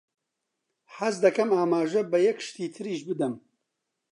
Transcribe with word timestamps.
حەز 0.95 1.15
دەکەم 1.25 1.49
ئاماژە 1.55 2.01
بە 2.11 2.17
یەک 2.27 2.37
شتی 2.47 2.67
تریش 2.75 2.99
بدەم. 3.09 3.33